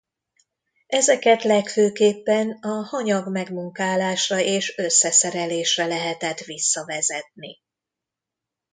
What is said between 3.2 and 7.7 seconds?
megmunkálásra és összeszerelésre lehetett visszavezetni.